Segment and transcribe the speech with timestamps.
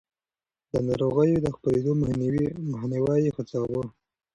[0.71, 2.45] د ناروغيو د خپرېدو مخنيوی
[3.25, 3.83] يې هڅاوه.